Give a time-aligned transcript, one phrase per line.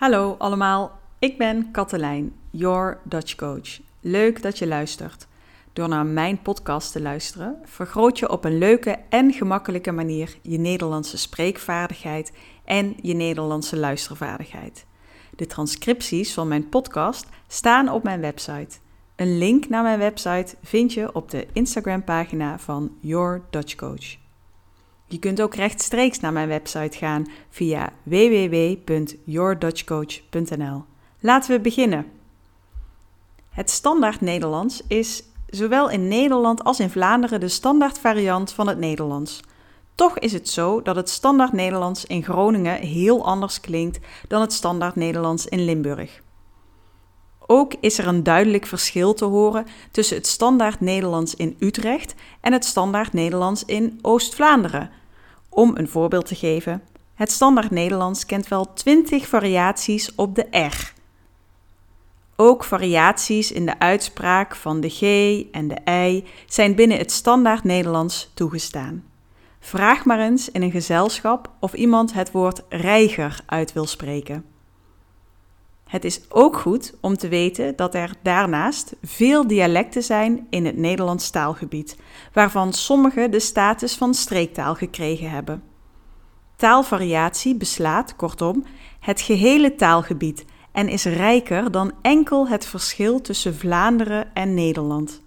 [0.00, 3.80] Hallo allemaal, ik ben Katelijn, your Dutch coach.
[4.00, 5.26] Leuk dat je luistert.
[5.72, 10.58] Door naar mijn podcast te luisteren, vergroot je op een leuke en gemakkelijke manier je
[10.58, 12.32] Nederlandse spreekvaardigheid
[12.64, 14.86] en je Nederlandse luistervaardigheid.
[15.36, 18.78] De transcripties van mijn podcast staan op mijn website.
[19.16, 24.19] Een link naar mijn website vind je op de Instagram-pagina van Your Dutch Coach.
[25.10, 30.84] Je kunt ook rechtstreeks naar mijn website gaan via www.yourdutchcoach.nl.
[31.20, 32.06] Laten we beginnen.
[33.50, 38.78] Het standaard Nederlands is zowel in Nederland als in Vlaanderen de standaard variant van het
[38.78, 39.40] Nederlands.
[39.94, 44.52] Toch is het zo dat het standaard Nederlands in Groningen heel anders klinkt dan het
[44.52, 46.22] standaard Nederlands in Limburg.
[47.46, 52.52] Ook is er een duidelijk verschil te horen tussen het standaard Nederlands in Utrecht en
[52.52, 54.98] het standaard Nederlands in Oost-Vlaanderen.
[55.50, 56.82] Om een voorbeeld te geven,
[57.14, 60.92] het standaard Nederlands kent wel 20 variaties op de R.
[62.36, 65.02] Ook variaties in de uitspraak van de G
[65.52, 69.04] en de I zijn binnen het standaard Nederlands toegestaan.
[69.60, 74.44] Vraag maar eens in een gezelschap of iemand het woord reiger uit wil spreken.
[75.90, 80.76] Het is ook goed om te weten dat er daarnaast veel dialecten zijn in het
[80.76, 81.96] Nederlands taalgebied,
[82.32, 85.62] waarvan sommige de status van streektaal gekregen hebben.
[86.56, 88.64] Taalvariatie beslaat, kortom,
[89.00, 95.22] het gehele taalgebied en is rijker dan enkel het verschil tussen Vlaanderen en Nederland.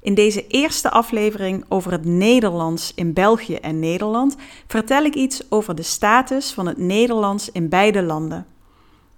[0.00, 5.74] In deze eerste aflevering over het Nederlands in België en Nederland vertel ik iets over
[5.74, 8.46] de status van het Nederlands in beide landen.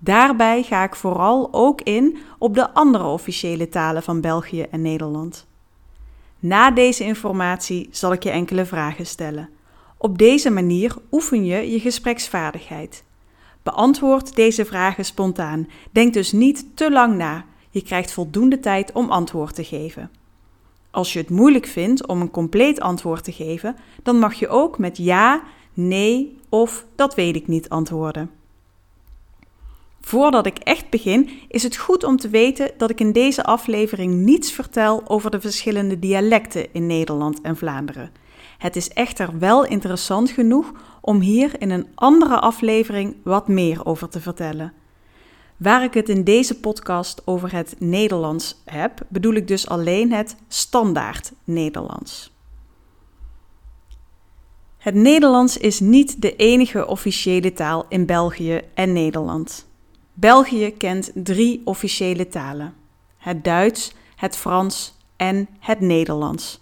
[0.04, 5.46] Daarbij ga ik vooral ook in op de andere officiële talen van België en Nederland.
[6.38, 9.48] Na deze informatie zal ik je enkele vragen stellen.
[9.96, 13.04] Op deze manier oefen je je gespreksvaardigheid.
[13.62, 15.68] Beantwoord deze vragen spontaan.
[15.90, 17.44] Denk dus niet te lang na.
[17.70, 20.10] Je krijgt voldoende tijd om antwoord te geven.
[20.90, 24.78] Als je het moeilijk vindt om een compleet antwoord te geven, dan mag je ook
[24.78, 25.42] met ja,
[25.74, 28.41] nee of dat weet ik niet antwoorden.
[30.04, 34.14] Voordat ik echt begin, is het goed om te weten dat ik in deze aflevering
[34.14, 38.12] niets vertel over de verschillende dialecten in Nederland en Vlaanderen.
[38.58, 44.08] Het is echter wel interessant genoeg om hier in een andere aflevering wat meer over
[44.08, 44.72] te vertellen.
[45.56, 50.36] Waar ik het in deze podcast over het Nederlands heb, bedoel ik dus alleen het
[50.48, 52.32] standaard Nederlands.
[54.78, 59.70] Het Nederlands is niet de enige officiële taal in België en Nederland.
[60.14, 62.74] België kent drie officiële talen:
[63.16, 66.60] het Duits, het Frans en het Nederlands.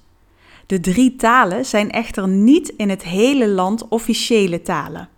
[0.66, 5.08] De drie talen zijn echter niet in het hele land officiële talen.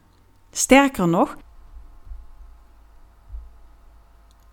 [0.50, 1.36] Sterker nog,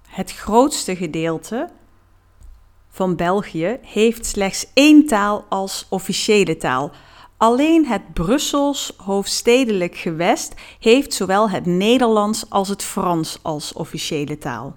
[0.08, 1.70] het grootste gedeelte
[2.90, 6.92] van België heeft slechts één taal als officiële taal,
[7.40, 14.76] Alleen het Brussels hoofdstedelijk gewest heeft zowel het Nederlands als het Frans als officiële taal.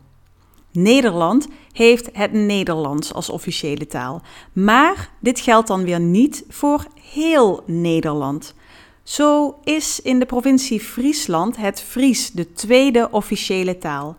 [0.72, 7.62] Nederland heeft het Nederlands als officiële taal, maar dit geldt dan weer niet voor heel
[7.66, 8.54] Nederland.
[9.02, 14.16] Zo is in de provincie Friesland het Fries de tweede officiële taal.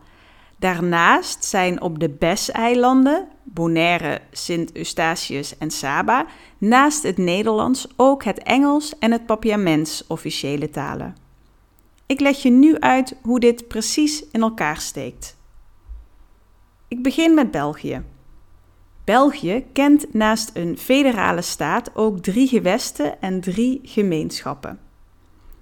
[0.59, 6.25] Daarnaast zijn op de Bes-eilanden, Bonaire, Sint Eustatius en Saba,
[6.57, 11.15] naast het Nederlands ook het Engels en het Papiaments officiële talen.
[12.05, 15.37] Ik leg je nu uit hoe dit precies in elkaar steekt.
[16.87, 18.03] Ik begin met België.
[19.03, 24.79] België kent naast een federale staat ook drie gewesten en drie gemeenschappen.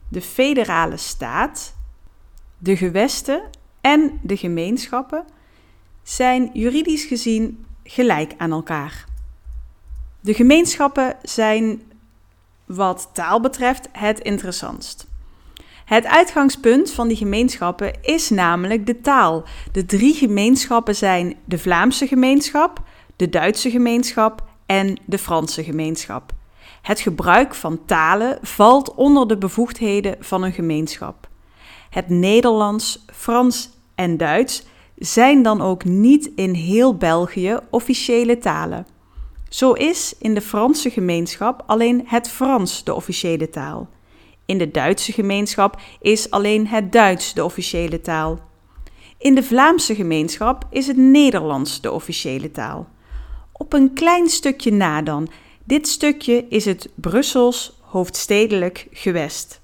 [0.08, 1.76] De federale staat,
[2.58, 3.42] de gewesten
[3.82, 5.26] en de gemeenschappen
[6.04, 9.06] zijn juridisch gezien gelijk aan elkaar.
[10.20, 11.82] De gemeenschappen zijn
[12.66, 15.08] wat taal betreft het interessantst.
[15.86, 19.44] Het uitgangspunt van die gemeenschappen is namelijk de taal.
[19.72, 22.82] De drie gemeenschappen zijn de Vlaamse gemeenschap,
[23.16, 26.32] de Duitse gemeenschap en de Franse gemeenschap.
[26.82, 31.28] Het gebruik van talen valt onder de bevoegdheden van een gemeenschap.
[31.90, 34.64] Het Nederlands, Frans en Duits
[35.02, 38.86] zijn dan ook niet in heel België officiële talen.
[39.50, 43.90] Zo is in de Franse gemeenschap alleen het Frans de officiële taal.
[44.46, 48.40] In de Duitse gemeenschap is alleen het Duits de officiële taal.
[49.18, 52.88] In de Vlaamse gemeenschap is het Nederlands de officiële taal.
[53.52, 55.28] Op een klein stukje na dan.
[55.64, 59.62] Dit stukje is het Brussels hoofdstedelijk gewest.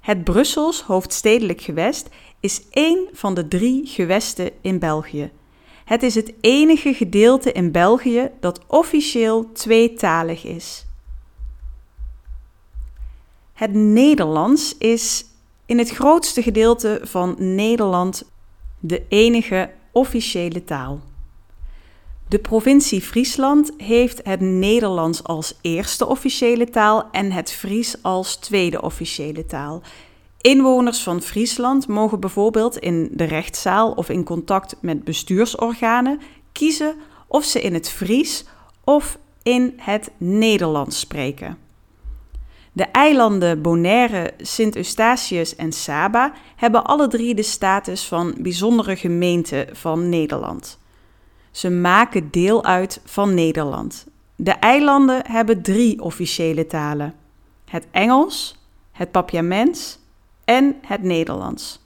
[0.00, 2.08] Het Brussels hoofdstedelijk gewest
[2.40, 5.30] is één van de drie gewesten in België.
[5.84, 10.86] Het is het enige gedeelte in België dat officieel tweetalig is.
[13.52, 15.24] Het Nederlands is
[15.66, 18.30] in het grootste gedeelte van Nederland
[18.78, 21.00] de enige officiële taal.
[22.28, 28.82] De provincie Friesland heeft het Nederlands als eerste officiële taal en het Fries als tweede
[28.82, 29.82] officiële taal.
[30.40, 36.20] Inwoners van Friesland mogen bijvoorbeeld in de rechtszaal of in contact met bestuursorganen
[36.52, 36.94] kiezen
[37.26, 38.44] of ze in het Fries
[38.84, 41.58] of in het Nederlands spreken.
[42.72, 49.68] De eilanden Bonaire, Sint Eustatius en Saba hebben alle drie de status van bijzondere gemeente
[49.72, 50.78] van Nederland.
[51.50, 54.06] Ze maken deel uit van Nederland.
[54.36, 57.14] De eilanden hebben drie officiële talen:
[57.64, 58.58] het Engels,
[58.92, 59.98] het Papiaments
[60.50, 61.80] en het Nederlands.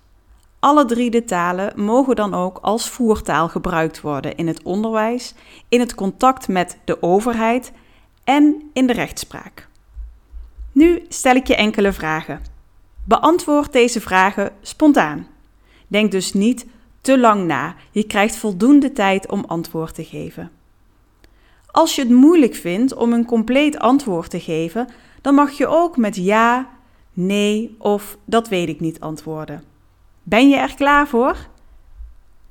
[0.58, 5.34] Alle drie de talen mogen dan ook als voertaal gebruikt worden in het onderwijs,
[5.69, 7.72] in het contact met de overheid
[8.25, 9.69] en in de rechtspraak.
[10.72, 12.40] Nu stel ik je enkele vragen.
[13.05, 15.26] Beantwoord deze vragen spontaan.
[15.87, 16.66] Denk dus niet
[17.00, 17.75] te lang na.
[17.90, 20.50] Je krijgt voldoende tijd om antwoord te geven.
[21.66, 24.88] Als je het moeilijk vindt om een compleet antwoord te geven,
[25.20, 26.74] dan mag je ook met ja,
[27.14, 29.64] nee of dat weet ik niet antwoorden.
[30.22, 31.37] Ben je er klaar voor?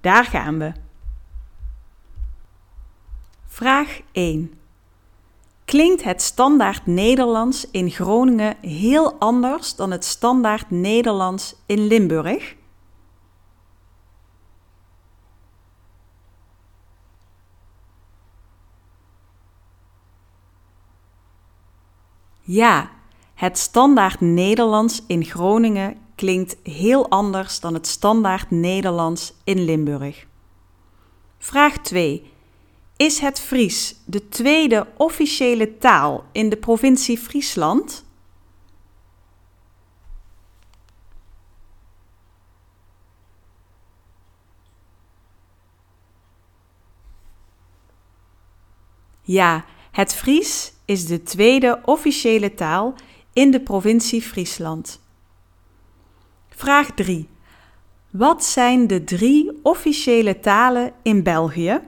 [0.01, 0.71] Daar gaan we.
[3.45, 4.53] Vraag 1.
[5.65, 12.55] Klinkt het standaard Nederlands in Groningen heel anders dan het standaard Nederlands in Limburg?
[22.41, 22.91] Ja,
[23.43, 30.25] het standaard Nederlands in Groningen klinkt heel anders dan het standaard Nederlands in Limburg.
[31.37, 32.31] Vraag 2.
[32.97, 38.05] Is het Fries de tweede officiële taal in de provincie Friesland?
[49.21, 52.95] Ja, het Fries is de tweede officiële taal
[53.33, 55.01] in de provincie Friesland.
[56.49, 57.29] Vraag 3.
[58.09, 61.81] Wat zijn de drie officiële talen in België?